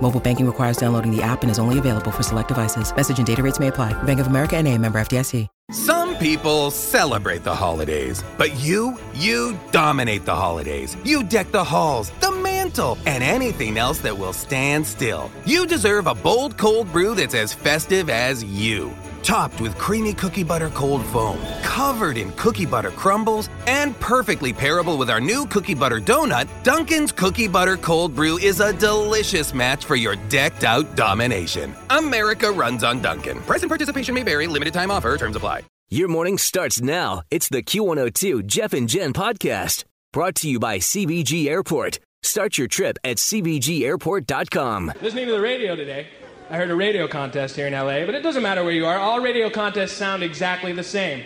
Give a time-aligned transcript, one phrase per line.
[0.00, 2.94] Mobile banking requires downloading the app and is only available for select devices.
[2.94, 4.00] Message and data rates may apply.
[4.04, 5.48] Bank of America and a member FDIC.
[5.72, 10.96] Some people celebrate the holidays, but you, you dominate the holidays.
[11.02, 15.28] You deck the halls, the mantle, and anything else that will stand still.
[15.44, 18.92] You deserve a bold cold brew that's as festive as you.
[19.26, 24.96] Topped with creamy cookie butter cold foam, covered in cookie butter crumbles, and perfectly pairable
[24.96, 29.84] with our new cookie butter donut, Dunkin's Cookie Butter Cold Brew is a delicious match
[29.84, 31.74] for your decked out domination.
[31.90, 33.40] America runs on Dunkin'.
[33.40, 35.64] Price and participation may vary, limited time offer, terms apply.
[35.88, 37.22] Your morning starts now.
[37.28, 39.82] It's the Q102 Jeff and Jen podcast
[40.12, 41.98] brought to you by CVG Airport.
[42.22, 44.92] Start your trip at CVGAirport.com.
[45.02, 46.06] Listening to the radio today,
[46.48, 48.96] I heard a radio contest here in LA, but it doesn't matter where you are.
[48.98, 51.24] All radio contests sound exactly the same.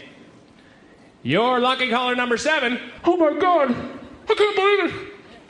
[1.23, 2.81] Your lucky caller number seven.
[3.05, 3.71] Oh my God!
[3.71, 4.95] I can't believe it.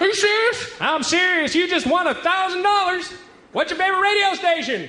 [0.00, 0.72] Are you serious?
[0.80, 1.54] I'm serious.
[1.54, 3.12] You just won a thousand dollars.
[3.52, 4.88] What's your favorite radio station?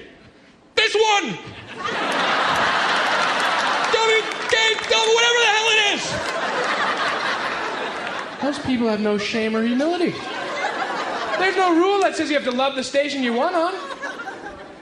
[0.74, 1.38] This one.
[3.92, 6.04] WKW, whatever the hell it is.
[8.42, 10.16] Those people have no shame or humility.
[11.38, 13.91] There's no rule that says you have to love the station you won on.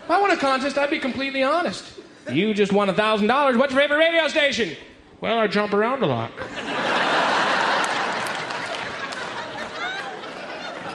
[0.10, 1.86] If I won a contest, I'd be completely honest.
[2.32, 3.58] You just won a thousand dollars.
[3.58, 4.76] What's your favorite radio station?
[5.22, 6.32] Well, I jump around a lot.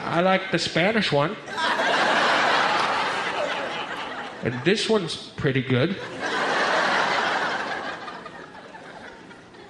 [0.03, 1.37] I like the Spanish one.
[4.43, 5.93] And this one's pretty good.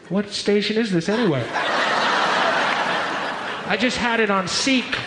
[0.09, 1.47] What station is this anyway?
[3.67, 4.97] I just had it on Seek.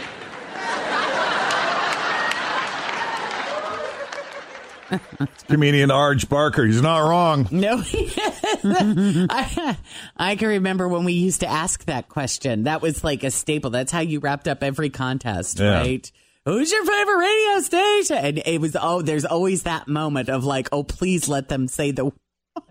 [5.49, 6.65] Comedian Arj Barker.
[6.65, 7.49] He's not wrong.
[7.51, 7.83] No,
[8.65, 9.77] I,
[10.17, 12.65] I can remember when we used to ask that question.
[12.65, 13.71] That was like a staple.
[13.71, 15.79] That's how you wrapped up every contest, Yeah.
[15.79, 16.11] right?
[16.45, 18.17] Who's your favorite radio station?
[18.17, 21.91] And it was oh, there's always that moment of like, oh, please let them say
[21.91, 22.11] the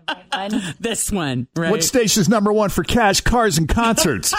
[0.80, 1.70] this one, right?
[1.70, 4.34] What station's number one for cash, cars, and concerts?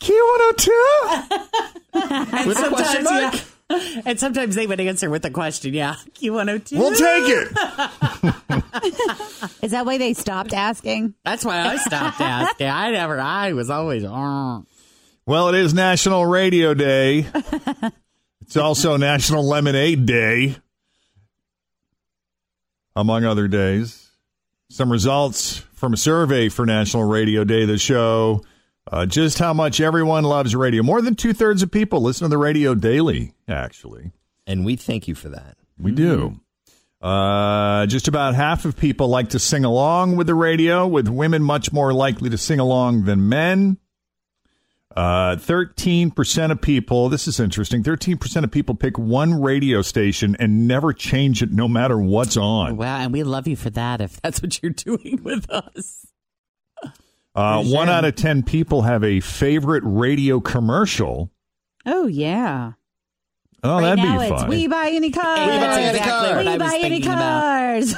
[0.00, 2.46] Q102?
[2.46, 3.34] With a question mark?
[3.34, 3.40] yeah.
[4.06, 5.74] And sometimes they would answer with a question.
[5.74, 6.78] Yeah, Q one hundred two.
[6.78, 7.48] We'll take it.
[9.62, 11.14] Is that why they stopped asking?
[11.24, 12.68] That's why I stopped asking.
[12.68, 13.20] I never.
[13.20, 14.04] I was always.
[14.04, 14.64] Well,
[15.48, 17.26] it is National Radio Day.
[18.48, 20.56] It's also National Lemonade Day,
[22.96, 24.08] among other days.
[24.70, 28.42] Some results from a survey for National Radio Day The show
[28.90, 30.82] uh, just how much everyone loves radio.
[30.82, 34.12] More than two thirds of people listen to the radio daily, actually.
[34.46, 35.56] And we thank you for that.
[35.78, 36.40] We do.
[37.00, 41.42] Uh, just about half of people like to sing along with the radio, with women
[41.42, 43.78] much more likely to sing along than men.
[44.96, 50.66] Uh, 13% of people, this is interesting, 13% of people pick one radio station and
[50.66, 52.76] never change it no matter what's on.
[52.76, 54.00] Wow, and we love you for that.
[54.00, 56.06] If that's what you're doing with us.
[57.38, 61.30] Uh, one out of 10 people have a favorite radio commercial.
[61.86, 62.72] Oh yeah.
[63.62, 64.48] Oh, right that'd now be it's fun.
[64.50, 65.46] we buy any cars.
[65.46, 67.94] That's exactly what we buy any cars.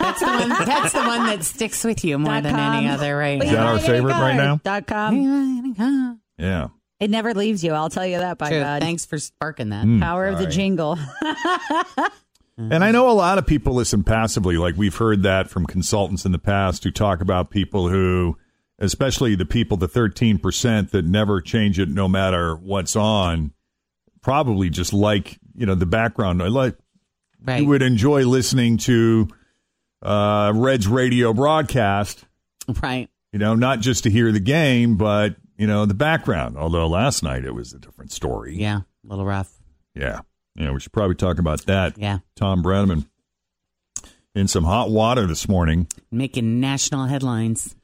[0.00, 0.48] That's the one.
[0.48, 2.74] That's the one that sticks with you more Dot than com.
[2.76, 3.16] any other.
[3.16, 3.38] Right?
[3.38, 4.36] We Is that buy our any favorite right cars.
[4.36, 4.60] now?
[4.64, 6.18] Dot com.
[6.38, 6.68] yeah.
[6.98, 7.72] It never leaves you.
[7.72, 8.60] I'll tell you that by True.
[8.60, 8.80] God.
[8.82, 9.84] Thanks for sparking that.
[9.84, 10.00] Mm.
[10.00, 10.54] Power of the Sorry.
[10.54, 10.98] jingle.
[12.58, 14.56] And I know a lot of people listen passively.
[14.56, 18.38] Like we've heard that from consultants in the past who talk about people who,
[18.78, 23.52] especially the people, the 13% that never change it no matter what's on,
[24.22, 26.42] probably just like, you know, the background.
[26.42, 26.76] I Like
[27.42, 27.62] Right.
[27.62, 29.28] you would enjoy listening to
[30.02, 32.24] uh, Red's radio broadcast,
[32.82, 33.08] right.
[33.32, 36.56] you know, not just to hear the game, but, you know, the background.
[36.58, 38.56] Although last night it was a different story.
[38.56, 38.78] Yeah.
[38.78, 39.52] A little rough.
[39.94, 40.20] Yeah.
[40.56, 40.72] Yeah.
[40.72, 41.96] We should probably talk about that.
[41.98, 42.18] Yeah.
[42.34, 43.06] Tom Brennaman.
[44.34, 45.86] in some hot water this morning.
[46.10, 47.74] Making national headlines.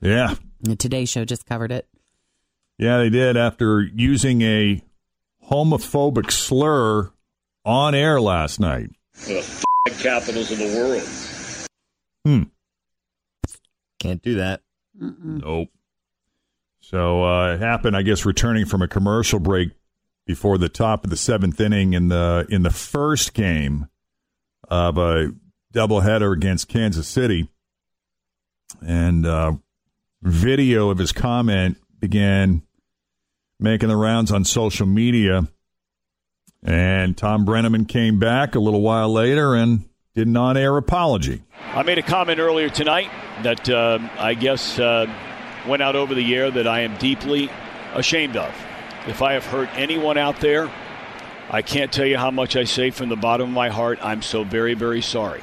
[0.00, 0.34] Yeah.
[0.60, 1.88] The Today Show just covered it.
[2.78, 4.82] Yeah, they did after using a
[5.50, 7.10] homophobic slur
[7.64, 8.90] on air last night.
[9.26, 9.64] The f-
[9.98, 11.02] capitals of the world.
[12.24, 12.42] Hmm.
[13.98, 14.62] Can't do that.
[14.98, 15.68] Nope.
[16.80, 19.70] So uh, it happened, I guess, returning from a commercial break
[20.26, 23.88] before the top of the seventh inning in the in the first game
[24.68, 25.32] of a
[25.74, 27.48] doubleheader against Kansas City,
[28.86, 29.52] and uh,
[30.22, 32.62] video of his comment began
[33.58, 35.48] making the rounds on social media.
[36.62, 39.84] And Tom Brennaman came back a little while later and
[40.14, 41.42] did an on-air apology.
[41.58, 43.10] I made a comment earlier tonight
[43.42, 45.06] that uh, I guess uh,
[45.66, 47.50] went out over the air that I am deeply
[47.94, 48.54] ashamed of.
[49.06, 50.70] If I have hurt anyone out there,
[51.48, 53.98] I can't tell you how much I say from the bottom of my heart.
[54.02, 55.42] I'm so very, very sorry.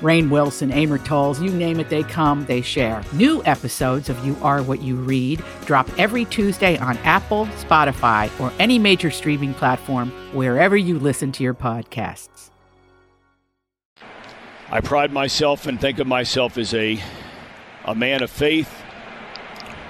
[0.00, 3.02] Rainn Wilson, Amor Towles, you name it, they come, they share.
[3.12, 8.52] New episodes of You Are What You Read drop every Tuesday on Apple, Spotify, or
[8.58, 12.50] any major streaming platform wherever you listen to your podcasts.
[14.68, 17.00] I pride myself and think of myself as a
[17.86, 18.82] a man of faith.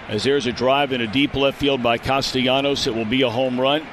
[0.08, 3.30] As there's a drive in a deep left field by Castellanos, it will be a
[3.30, 3.84] home run.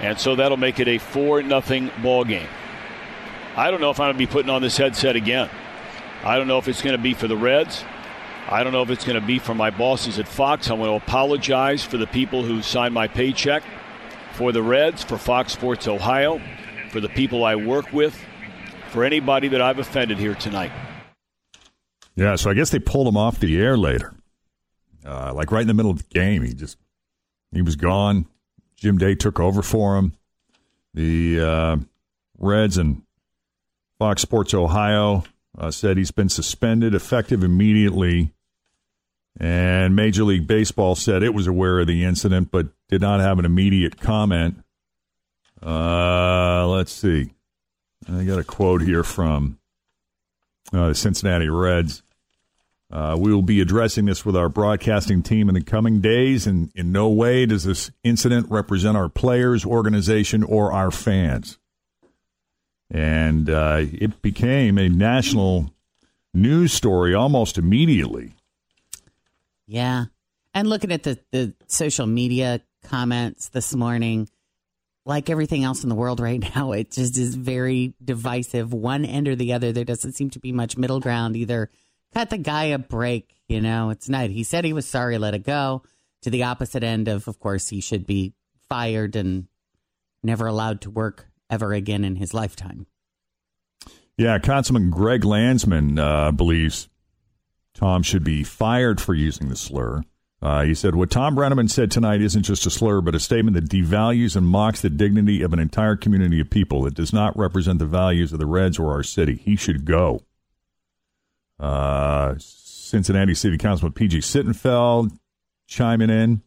[0.00, 2.48] And so that'll make it a 4 nothing ball game.
[3.56, 5.48] I don't know if I'm going to be putting on this headset again.
[6.22, 7.82] I don't know if it's going to be for the Reds.
[8.50, 10.70] I don't know if it's going to be for my bosses at Fox.
[10.70, 13.62] I want to apologize for the people who signed my paycheck,
[14.34, 16.38] for the Reds, for Fox Sports Ohio,
[16.90, 18.22] for the people I work with,
[18.90, 20.70] for anybody that I've offended here tonight.
[22.14, 24.14] Yeah, so I guess they pulled him off the air later.
[25.04, 26.76] Uh, like right in the middle of the game, he just
[27.52, 28.26] he was gone.
[28.76, 30.12] Jim Day took over for him.
[30.92, 31.76] The uh,
[32.38, 33.02] Reds and
[33.98, 35.24] Fox Sports Ohio
[35.58, 38.32] uh, said he's been suspended effective immediately.
[39.38, 43.38] And Major League Baseball said it was aware of the incident, but did not have
[43.38, 44.62] an immediate comment.
[45.62, 47.32] Uh, let's see.
[48.10, 49.58] I got a quote here from
[50.72, 52.02] uh, the Cincinnati Reds.
[52.90, 56.70] Uh, we will be addressing this with our broadcasting team in the coming days, and
[56.74, 61.58] in no way does this incident represent our players, organization, or our fans.
[62.90, 65.72] And uh, it became a national
[66.32, 68.34] news story almost immediately.
[69.66, 70.06] Yeah.
[70.54, 74.28] And looking at the, the social media comments this morning,
[75.04, 79.28] like everything else in the world right now, it just is very divisive, one end
[79.28, 79.72] or the other.
[79.72, 81.36] There doesn't seem to be much middle ground.
[81.36, 81.70] Either
[82.14, 84.30] cut the guy a break, you know, it's not.
[84.30, 85.82] He said he was sorry, let it go.
[86.22, 88.32] To the opposite end of, of course, he should be
[88.68, 89.46] fired and
[90.22, 92.86] never allowed to work ever again in his lifetime.
[94.16, 96.88] Yeah, Councilman Greg Landsman uh, believes
[97.74, 100.02] Tom should be fired for using the slur.
[100.40, 103.54] Uh, he said, What Tom Brennaman said tonight isn't just a slur, but a statement
[103.54, 106.86] that devalues and mocks the dignity of an entire community of people.
[106.86, 109.36] It does not represent the values of the Reds or our city.
[109.36, 110.20] He should go.
[111.58, 114.18] Uh, Cincinnati City Councilman P.G.
[114.18, 115.18] Sittenfeld
[115.66, 116.42] chiming in,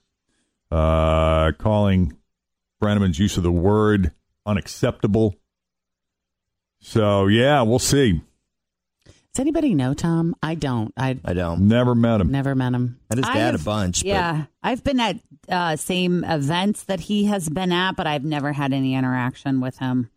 [0.72, 2.15] uh, calling
[2.79, 4.12] Brennaman's use of the word
[4.50, 5.36] unacceptable.
[6.82, 8.22] So, yeah, we'll see.
[9.06, 10.36] Does anybody know Tom?
[10.41, 10.91] I don't.
[10.98, 11.68] I I don't.
[11.68, 12.32] Never met him.
[12.32, 13.00] Never met him.
[13.10, 14.03] Met his dad I've- a bunch.
[14.03, 18.51] Yeah, I've been at uh, same events that he has been at, but I've never
[18.53, 20.10] had any interaction with him.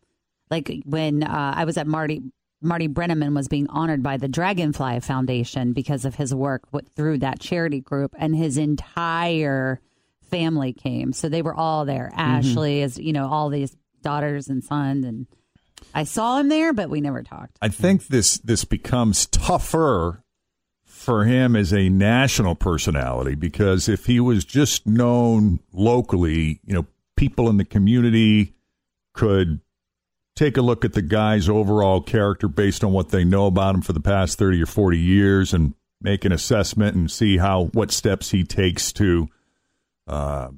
[0.51, 2.23] Like when uh, I was at Marty
[2.63, 7.19] Marty Brennaman was being honored by the Dragonfly Foundation because of his work with, through
[7.19, 9.81] that charity group, and his entire
[10.31, 11.13] family came.
[11.13, 12.11] So they were all there.
[12.15, 15.27] Ashley, as you know, all these daughters and sons, and
[15.95, 17.59] I saw him there, but we never talked.
[17.61, 20.23] I think this this becomes tougher
[20.85, 26.87] for him as a national personality because if he was just known locally, you know,
[27.17, 28.55] people in the community
[29.13, 29.61] could
[30.37, 33.83] take a look at the guy's overall character based on what they know about him
[33.83, 37.91] for the past 30 or 40 years and make an assessment and see how what
[37.91, 39.29] steps he takes to
[40.07, 40.49] uh,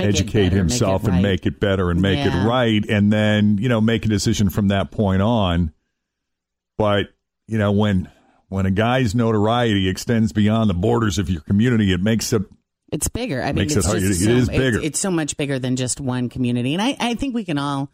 [0.00, 2.44] educate better, make it himself and make it better and make Yeah.
[2.44, 5.72] it right, and then you know make a decision from that point on.
[6.78, 7.06] But
[7.46, 8.10] you know when
[8.48, 12.42] when a guy's notoriety extends beyond the borders of your community, it makes it
[12.92, 13.42] It's bigger.
[13.42, 14.00] I mean, Makes it it's hard.
[14.00, 14.80] just It so, it's- bigger.
[14.80, 17.90] It's, so much bigger than just one community, and I, I think we can all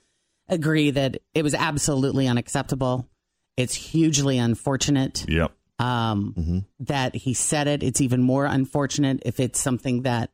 [0.49, 3.09] agree that it was absolutely unacceptable.
[3.57, 5.53] It's hugely unfortunate yep.
[5.79, 7.83] um, that he said it.
[7.83, 10.31] It's even more unfortunate if it's something that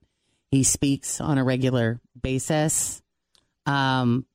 [0.54, 3.02] he speaks on a regular basis.
[3.66, 4.26] Um,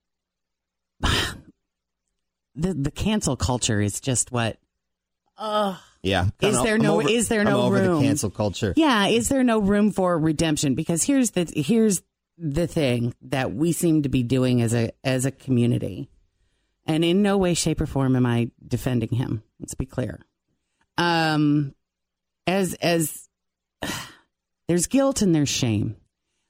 [1.02, 4.58] the the cancel culture is just what.
[5.38, 6.28] Uh, Yeah.
[6.42, 8.02] Is I'm- there I'm no- over- is there I'm no over room?
[8.02, 8.74] the cancel culture?
[8.76, 10.76] Yeah, is there no room for redemption?
[10.76, 12.02] Because here's the here's
[12.38, 16.10] the thing that we seem to be doing as a as a community,
[16.86, 19.44] and in no way, shape, or form am I defending him.
[19.60, 20.20] Let's be clear.
[20.98, 21.74] Um,
[22.48, 23.30] as as
[24.68, 25.96] there's guilt and there's shame.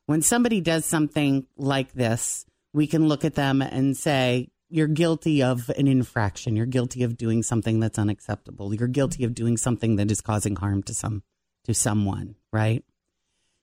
[0.09, 5.43] When somebody does something like this, we can look at them and say, you're guilty
[5.43, 6.55] of an infraction.
[6.55, 8.73] You're guilty of doing something that's unacceptable.
[8.73, 11.21] You're guilty of doing something that is causing harm to some
[11.65, 12.83] to someone, right?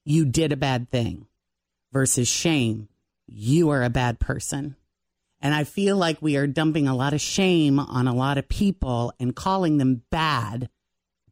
[0.04, 1.26] You did a bad thing
[1.92, 2.90] versus shame.
[3.26, 4.76] You are a bad person.
[5.40, 8.48] And I feel like we are dumping a lot of shame on a lot of
[8.48, 10.68] people and calling them bad,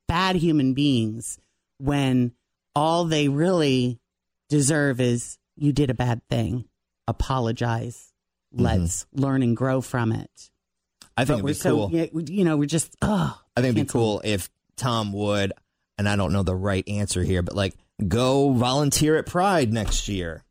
[0.08, 1.38] bad human beings
[1.78, 2.32] when
[2.74, 4.00] all they really
[4.48, 6.64] deserve is you did a bad thing.
[7.08, 8.12] Apologize.
[8.52, 10.30] Let's learn and grow from it.
[10.36, 11.08] Mm-hmm.
[11.16, 11.88] I think But it'd be cool.
[12.12, 15.52] we- you know, we're just, oh, I think it'd be cool if Tom would,
[15.98, 17.74] and I don't know the right answer here, but like
[18.08, 20.42] go volunteer at Pride next year,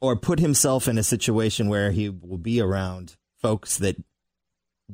[0.00, 3.96] or put himself in a situation where he will be around folks that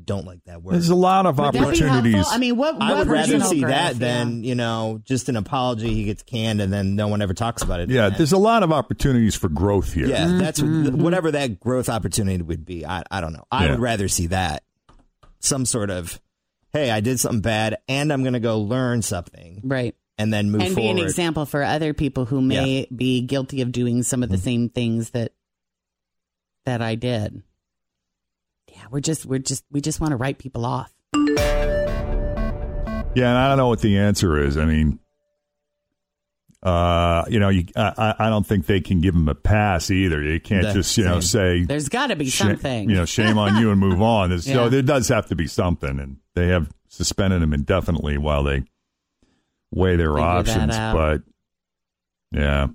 [0.05, 0.73] don't like that word.
[0.75, 2.27] There's a lot of Would opportunities.
[2.31, 3.99] I mean, what, I would rather see growth, that yeah.
[3.99, 5.93] than you know just an apology.
[5.93, 7.91] He gets canned, and then no one ever talks about it.
[7.91, 8.17] yeah, again.
[8.19, 10.07] there's a lot of opportunities for growth here.
[10.07, 11.03] yeah, that's Mm-hmm.
[11.03, 12.87] whatever that growth opportunity would be.
[12.87, 13.45] I I don't know.
[13.51, 13.71] I Yeah.
[13.73, 14.63] would rather see that
[15.41, 16.21] some sort of
[16.73, 20.51] hey, I did something bad, and I'm going to go learn something, right, and then
[20.51, 20.95] move and forward.
[20.95, 24.37] be an example for other people who may be guilty of doing some of Mm-hmm.
[24.37, 25.33] the same things that
[26.65, 27.43] that I did.
[28.93, 30.93] Yeah, we're just we're just we just want to write people off.
[33.15, 34.57] Yeah, and I don't know what the answer is.
[34.57, 34.99] I mean,
[36.63, 39.91] uh, you know, you, I, I I don't think they can give him a pass
[39.91, 40.23] either.
[40.23, 42.89] You can't That's just, you know, say, There's got to be "Sh- something.
[42.89, 44.31] you know, shame on you and move on.
[44.31, 44.39] Yeah.
[44.39, 48.65] So there does have to be something, and they have suspended him indefinitely while they
[49.71, 50.77] weigh their Figure options.
[50.77, 51.23] But
[52.31, 52.69] yeah,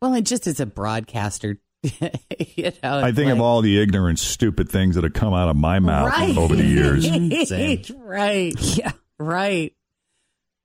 [0.00, 1.58] Well, and just as a broadcaster,
[2.56, 5.48] you know, I it's think of all the ignorant, stupid things that have come out
[5.48, 6.36] of my mouth right.
[6.36, 7.04] over the years.
[7.48, 7.82] Same.
[7.98, 8.54] right.
[8.76, 8.92] Yeah.
[9.18, 9.74] Right.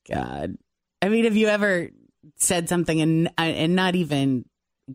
[0.10, 0.58] God.
[1.02, 1.90] I mean, have you ever
[2.38, 4.46] said something and uh, and not even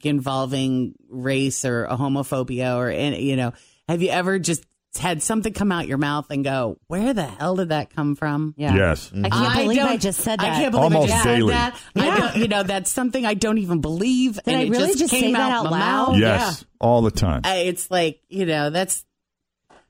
[0.02, 3.52] involving race or a homophobia or any- you know,
[3.88, 4.64] have you ever just
[4.98, 8.54] had something come out your mouth and go, "Where the hell did that come from?"
[8.56, 8.74] Yeah.
[8.74, 9.10] Yes.
[9.12, 9.24] I mm-hmm.
[9.32, 10.52] can't believe I don't- just said that.
[10.52, 11.52] I can't believe Almost I just daily.
[11.54, 12.02] said that.
[12.02, 14.34] I don't, you know, that's something I don't even believe.
[14.34, 16.08] Did and I it really just, just came say that out my loud?
[16.12, 16.18] mouth.
[16.18, 17.40] Yes, all the time.
[17.44, 19.04] I- It's like you know that's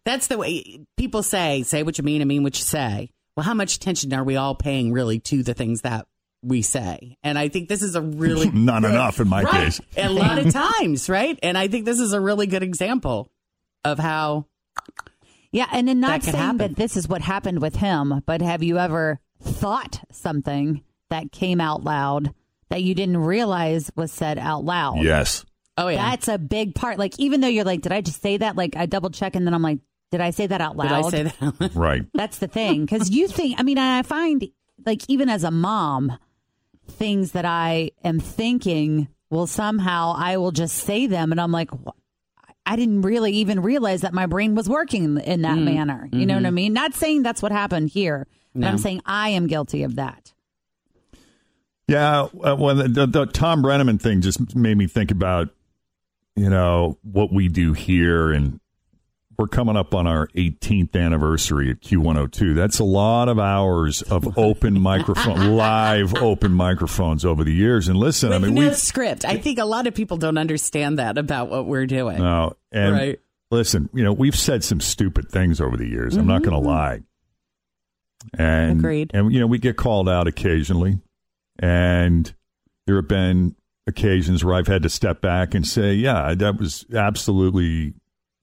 [0.05, 1.63] that's the way people say.
[1.63, 3.11] Say what you mean and mean what you say.
[3.37, 6.07] Well, how much attention are we all paying really to the things that
[6.43, 7.17] we say?
[7.23, 9.65] And I think this is a really Not enough in my Right.
[9.65, 9.81] case.
[9.97, 11.39] A lot of times, right?
[11.43, 13.31] And I think this is a really good example
[13.85, 14.47] of how
[15.53, 16.59] Yeah, and then not That saying happen.
[16.59, 21.61] that this is what happened with him, but have you ever thought something that came
[21.61, 22.33] out loud
[22.71, 25.03] that you didn't realize was said out loud?
[25.03, 25.45] Yes.
[25.77, 26.99] oh yeah, That's a big part.
[26.99, 28.57] Like, even though you're like, did I just say that?
[28.57, 29.79] Like, I double check and then I'm like,
[30.11, 30.89] did I say that out loud?
[31.11, 31.71] did I say that?
[31.75, 32.03] Right.
[32.15, 32.83] That's the thing.
[32.87, 34.47] Because you think, I mean, I find,
[34.87, 36.17] like, even as a mom,
[36.89, 41.31] things that I am thinking, well, somehow I will just say them.
[41.33, 41.91] And I'm like, "Wh-
[42.65, 46.09] I didn't really even realize that my brain was working in that manner.
[46.13, 46.73] You know what I mean?
[46.73, 48.69] Not saying that's what happened here, but No.
[48.69, 50.33] I'm saying I am guilty of that.
[51.89, 55.49] Yeah, uh, well, the, the, the Tom Brennaman thing just made me think about,
[56.37, 58.61] you know, what we do here, and
[59.43, 62.55] we're coming up on our 18th anniversary at Q102.
[62.55, 67.89] That's a lot of hours of open microphone, live open microphones over the years.
[67.89, 69.25] And listen, With I mean, no we script.
[69.25, 72.19] I think a lot of people don't understand that about what we're doing.
[72.19, 73.21] no, and Right.
[73.51, 76.17] listen, you know, we've said some stupid things over the years.
[76.17, 77.01] I'm not going to lie.
[78.39, 78.79] And Mm-hmm.
[78.79, 79.11] Agreed.
[79.13, 81.01] And you know, we get called out occasionally,
[81.59, 82.33] and
[82.87, 83.57] there have been
[83.89, 87.95] occasions where I've had to step back and say, "Yeah, that was absolutely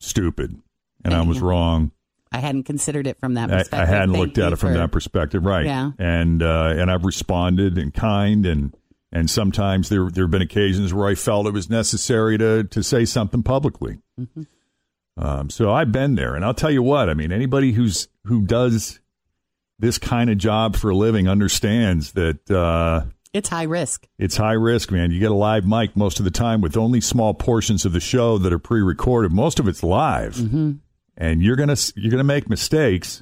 [0.01, 0.57] stupid,
[1.03, 1.91] and I was wrong.
[2.31, 3.79] I hadn't considered it from that I, perspective.
[3.79, 5.65] I hadn't Thank looked at it from for- that perspective, right?
[5.65, 5.91] Yeah.
[5.97, 8.75] And uh, and I've responded in kind, and
[9.11, 12.83] And sometimes there there have been occasions where I felt it was necessary to to
[12.83, 13.97] say something publicly.
[15.17, 17.09] Um, so I've been there, and I'll tell you what.
[17.09, 18.99] I mean, anybody who's who does
[19.79, 24.07] this kind of job for a living understands that uh, It's high risk.
[24.17, 25.11] it's high risk, man.
[25.11, 27.99] You get a live mic most of the time with only small portions of the
[27.99, 29.31] show that are pre-recorded.
[29.31, 30.37] Most of it's live,
[31.19, 33.21] and you're gonna you're gonna make mistakes.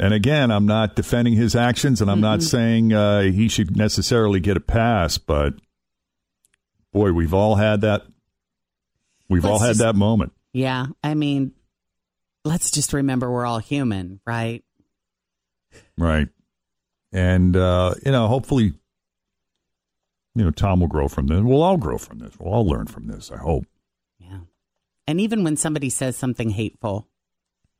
[0.00, 4.40] And again, I'm not defending his actions, and I'm not saying uh, he should necessarily
[4.40, 5.18] get a pass.
[5.18, 5.54] But
[6.92, 8.02] boy, we've all had that.
[9.28, 10.32] We've all Let's had just- that moment.
[10.52, 10.86] Yeah.
[11.02, 11.52] I mean,
[12.44, 14.62] let's just remember we're all human, right?
[15.98, 16.28] Right.
[17.12, 18.74] And, uh, you know, hopefully,
[20.34, 21.40] you know, Tom will grow from this.
[21.42, 22.32] We'll all grow from this.
[22.38, 23.64] We'll all learn from this, I hope.
[24.18, 24.40] Yeah.
[25.06, 27.08] And even when somebody says something hateful,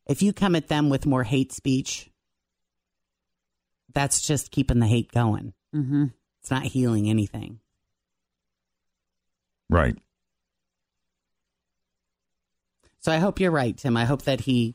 [0.06, 2.10] if you come at them with more hate speech,
[3.94, 5.54] that's just keeping the hate going.
[5.74, 6.06] Mm-hmm.
[6.40, 7.60] It's not healing anything.
[9.70, 9.96] Right.
[13.00, 13.96] So I hope you're right, Tim.
[13.96, 14.74] I hope that he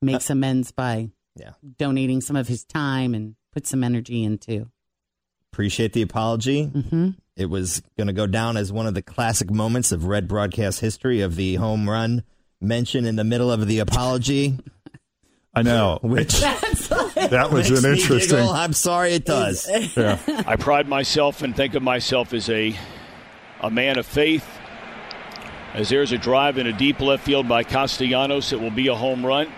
[0.00, 1.52] makes amends by Yeah.
[1.76, 4.70] donating some of his time and put some energy into.
[5.52, 6.66] Appreciate the apology.
[6.66, 7.10] Mm-hmm.
[7.38, 10.80] It was going to go down as one of the classic moments of red broadcast
[10.80, 12.24] history of the home run
[12.60, 14.58] mention in the middle of the apology.
[15.54, 16.00] I know.
[16.02, 18.38] Which That was an interesting.
[18.38, 18.50] giggle.
[18.52, 19.68] I'm sorry it does.
[19.96, 20.18] Yeah.
[20.46, 22.76] I pride myself and think of myself as a
[23.60, 24.44] a man of faith.
[25.74, 28.94] As there's a drive in a deep left field by Castellanos, it will be a
[28.94, 29.48] home run.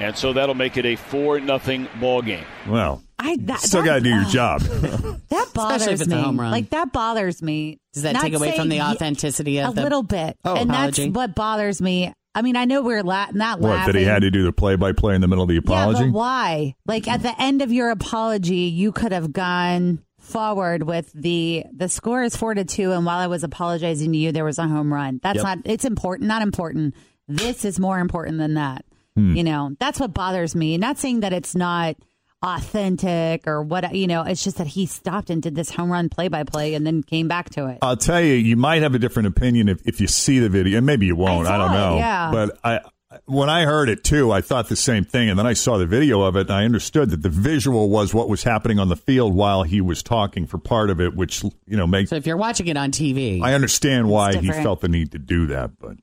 [0.00, 2.44] And so that'll make it a 4 nothing ball game.
[2.66, 4.60] Well, I that, still got to do your ugh, job.
[4.62, 6.22] That bothers if it's a me.
[6.22, 6.50] home run.
[6.50, 7.78] Like that bothers me.
[7.92, 10.38] Does that Not take away from the saying ye- authenticity a of the little bit?
[10.44, 11.04] Oh, and apology?
[11.04, 12.12] that's what bothers me.
[12.34, 13.92] I mean, I know we're la- not what, laughing.
[13.92, 15.60] that he had to do the play by play in the middle of the Yeah,
[15.60, 16.04] apology?
[16.06, 16.74] but why?
[16.86, 21.88] Like at the end of your apology, you could have gone forward with the the
[21.88, 24.66] score is four to two, and while I was apologizing to you, there was a
[24.68, 25.18] home run.
[25.22, 25.44] That's Yep.
[25.44, 25.58] not.
[25.64, 26.94] It's important, not important.
[27.28, 28.84] This is more important than that.
[29.20, 29.36] Hmm.
[29.36, 30.78] You know, that's what bothers me.
[30.78, 31.96] Not saying that it's not
[32.42, 33.94] authentic or what.
[33.94, 36.74] You know, it's just that he stopped and did this home run play by play,
[36.74, 37.78] and then came back to it.
[37.82, 40.78] I'll tell you, you might have a different opinion if, if you see the video,
[40.78, 41.46] and maybe you won't.
[41.46, 41.96] I, I don't saw it, know.
[41.96, 42.30] yeah.
[42.32, 42.80] But I,
[43.26, 45.86] when I heard it too, I thought the same thing, and then I saw the
[45.86, 48.96] video of it, and I understood that the visual was what was happening on the
[48.96, 52.10] field while he was talking for part of it, which you know makes.
[52.10, 55.18] So if you're watching it on TV, I understand why he felt the need to
[55.18, 55.96] do that, but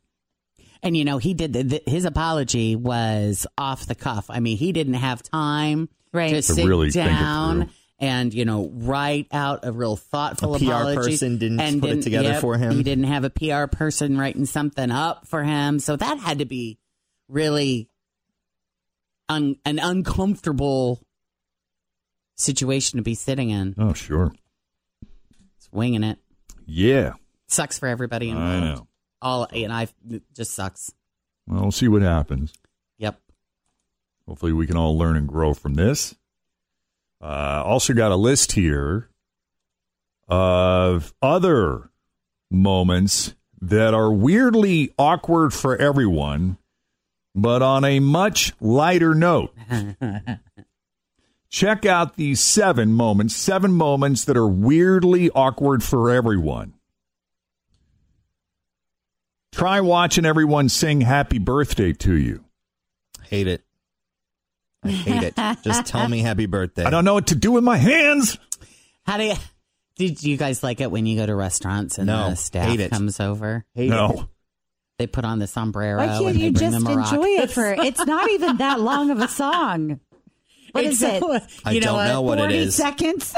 [0.83, 4.25] and you know he did the, the, his apology was off the cuff.
[4.29, 6.29] I mean, he didn't have time Right.
[6.29, 10.65] to To sit really down and you know write out a real thoughtful A PR
[10.65, 10.95] apology.
[11.11, 12.71] person didn't and put it together yep, for him.
[12.73, 16.45] He didn't have a PR person writing something up for him, so that had to
[16.45, 16.79] be
[17.27, 17.89] really
[19.29, 21.01] un, an uncomfortable
[22.35, 23.75] situation to be sitting in.
[23.77, 24.31] oh sure,
[25.57, 26.19] It's winging it.
[26.65, 27.13] yeah,
[27.47, 28.63] Sucks for everybody involved.
[28.63, 28.87] I know.
[29.21, 29.87] All and I
[30.33, 30.91] just sucks.
[31.47, 32.53] Well, we'll see what happens.
[32.97, 33.19] Yep.
[34.27, 36.15] Hopefully, we can all learn and grow from this.
[37.21, 39.09] Uh, also, got a list here
[40.27, 41.89] of other
[42.51, 46.57] moments that are weirdly awkward for everyone,
[47.33, 49.53] but on a much lighter note.
[51.49, 56.73] Check out these seven moments, seven moments that are weirdly awkward for everyone.
[59.57, 62.43] Try watching everyone sing happy birthday to you.
[63.23, 63.63] Hate it.
[64.83, 65.57] I hate it.
[65.63, 66.83] Just tell me happy birthday.
[66.85, 68.37] I don't know what to do with my hands.
[69.03, 69.33] How do you?
[69.95, 72.79] Did you guys like it when you go to restaurants and No, the staff hate
[72.81, 72.91] it.
[72.91, 73.65] comes over?
[73.73, 74.29] Hate No.
[74.99, 77.65] They put on the sombrero Why can't and they you bring just enjoy it for?
[77.73, 79.99] It's not even that long of a song.
[80.71, 81.19] What It's is it?
[81.19, 82.75] so- I you don't know what it 40 is.
[82.75, 83.35] seconds.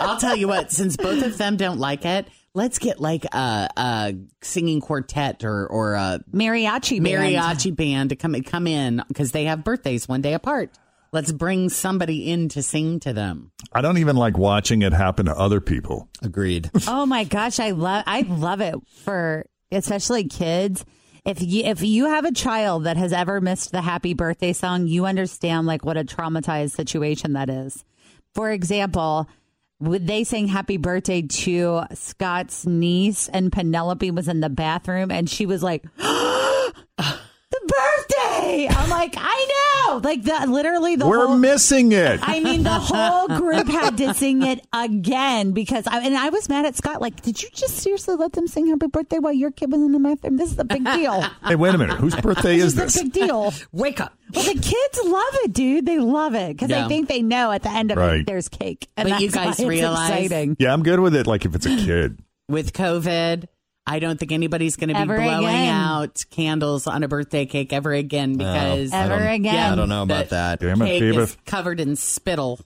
[0.00, 0.70] I'll tell you what.
[0.70, 5.66] Since both of them don't like it, let's get like a, a singing quartet or
[5.66, 7.22] or a Mariachi band.
[7.22, 10.70] mariachi band to come come in because they have birthdays one day apart.
[11.12, 13.52] Let's bring somebody in to sing to them.
[13.72, 16.08] I don't even like watching it happen to other people.
[16.22, 16.70] Agreed.
[16.88, 20.84] Oh my gosh, I love I love it for especially kids.
[21.24, 24.86] If you if you have a child that has ever missed the happy birthday song,
[24.86, 27.84] you understand like what a traumatized situation that is.
[28.34, 29.43] For example, would
[29.84, 35.46] they sang happy birthday to Scott's niece and Penelope was in the bathroom and she
[35.46, 35.84] was like
[37.66, 38.68] birthday.
[38.70, 39.98] I'm like, I know.
[39.98, 41.36] like the literally the We're whole.
[41.36, 42.20] missing it.
[42.22, 46.48] I mean, the whole group had to sing it again because I and I was
[46.48, 47.00] mad at Scott.
[47.00, 49.92] Like, did you just seriously let them sing Happy Birthday while your kid was in
[49.92, 50.36] the bathroom?
[50.36, 51.20] This is a big deal.
[51.46, 51.96] hey, wait a minute.
[51.96, 52.96] Whose birthday is this this?
[52.96, 53.52] is a big deal.
[53.72, 54.12] Wake up.
[54.34, 55.86] Well, the kids love it, dude.
[55.86, 56.82] They love it because Yeah.
[56.82, 58.20] they think they know at the end of Right.
[58.20, 58.88] it there's cake.
[58.96, 60.56] And But that's you guys why it's realize- exciting.
[60.58, 61.26] Yeah, I'm good with it.
[61.26, 62.18] Like if it's a kid.
[62.48, 63.46] With COVID,
[63.86, 65.74] I don't think anybody's going to be Ever blowing again.
[65.74, 69.72] out candles on a birthday cake ever again because I Ever don't- again.
[69.72, 70.60] I don't know about that.
[70.60, 72.60] Damn it, cake is covered in spittle.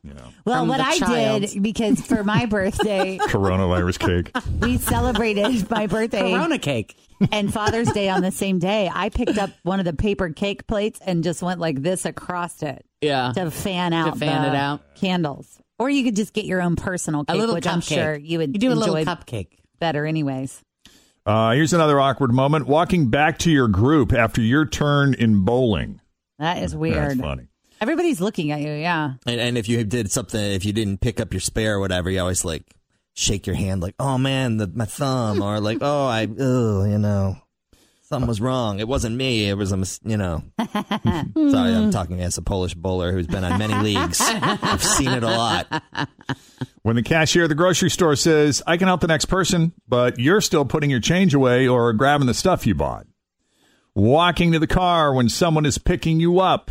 [0.44, 1.42] Well, what I child.
[1.42, 4.61] did because for my birthday, Coronavirus cake.
[4.61, 6.96] we celebrated my birthday Corona cake.
[7.33, 8.88] and Father's Day on the same day.
[8.92, 12.62] I picked up one of the paper cake plates and just went like this across
[12.62, 13.33] it Yeah.
[13.35, 14.94] to fan out fan the it out.
[14.94, 15.59] candles.
[15.81, 17.94] Or you could just get your own personal A cake, little which I'm cupcake.
[17.94, 19.48] sure you would You do a little enjoy cupcake.
[19.81, 20.62] better, anyways.
[21.29, 22.67] Uh, here's another awkward moment.
[22.67, 26.01] Walking back to your group after your turn in bowling.
[26.38, 26.97] That is weird.
[26.97, 27.49] That's funny.
[27.83, 28.71] Everybody's looking at you.
[28.71, 29.12] Yeah.
[29.27, 32.09] And, and if you did something, if you didn't pick up your spare or whatever,
[32.09, 32.64] you always like
[33.12, 36.97] shake your hand, like, "Oh man, the, my thumb," or like, "Oh, I, oh, you
[36.97, 37.37] know,
[38.09, 38.81] something was wrong.
[38.81, 39.49] It wasn't me.
[39.49, 40.42] It was a, mis- you know."
[40.75, 44.21] Sorry, I'm talking as a Polish bowler who's been on many leagues.
[44.21, 45.83] I've seen it a lot.
[46.83, 50.18] When the cashier at the grocery store says, I can help the next person, but
[50.18, 53.07] you're still putting your change away or grabbing the stuff you bought.
[53.94, 56.71] Walking to the car when someone is picking you up.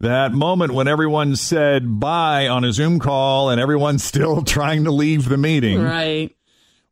[0.00, 4.90] That moment when everyone said bye on a Zoom call and everyone's still trying to
[4.90, 5.80] leave the meeting.
[5.82, 6.34] Right.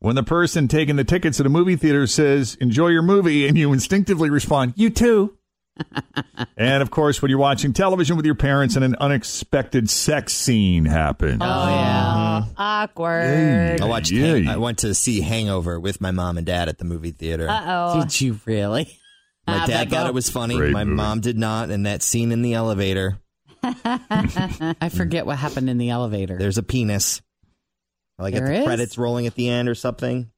[0.00, 3.58] When the person taking the tickets at a movie theater says, enjoy your movie, and
[3.58, 5.36] you instinctively respond, you too.
[6.56, 10.84] and of course, when you're watching television with your parents and an unexpected sex scene
[10.84, 11.38] happens.
[11.40, 12.44] Oh, yeah.
[12.56, 13.80] Awkward.
[13.80, 14.10] I watched.
[14.10, 14.26] Yeah.
[14.34, 17.48] Hang- I went to see Hangover with my mom and dad at the movie theater.
[17.48, 18.00] Uh oh.
[18.00, 18.98] Did you really?
[19.46, 20.56] My dad thought it was funny.
[20.56, 20.96] Great my movie.
[20.96, 21.70] mom did not.
[21.70, 23.18] And that scene in the elevator,
[23.62, 26.36] I forget what happened in the elevator.
[26.38, 27.22] there's a penis.
[28.18, 28.64] Like at the is?
[28.64, 30.30] credits rolling at the end or something.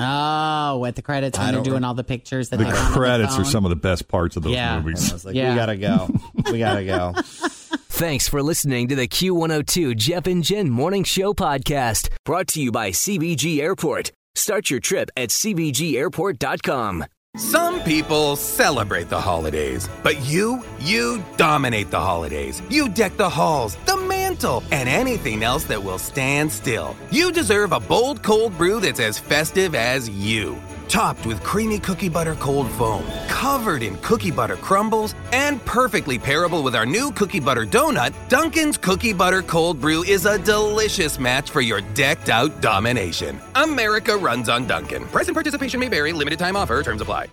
[0.00, 2.70] Oh, at the credits I when they're doing rem- all the pictures that the they
[2.70, 4.74] found on credits are some of the best parts of those Yeah.
[4.76, 5.12] And I movies.
[5.12, 5.50] was like, Yeah.
[5.50, 6.08] we gotta go.
[6.52, 7.14] We gotta go.
[7.90, 12.70] Thanks for listening to the Q102 Jeff and Jen Morning Show podcast, brought to you
[12.70, 14.12] by CVG Airport.
[14.36, 17.04] Start your trip at CVGAirport.com.
[17.36, 22.62] Some people celebrate the holidays, but you, you dominate the holidays.
[22.70, 23.96] You deck the halls, the
[24.70, 26.96] and anything else that will stand still.
[27.10, 30.56] You deserve a bold cold brew that's as festive as you.
[30.88, 36.64] Topped with creamy cookie butter cold foam, covered in cookie butter crumbles, and perfectly pairable
[36.64, 41.50] with our new cookie butter donut, Dunkin's Cookie Butter Cold Brew is a delicious match
[41.50, 43.38] for your decked out domination.
[43.54, 45.04] America runs on Dunkin'.
[45.06, 47.28] Price and participation may vary, limited time offer, terms apply.